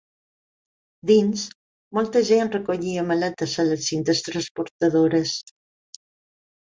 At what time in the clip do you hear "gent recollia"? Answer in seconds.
2.31-3.03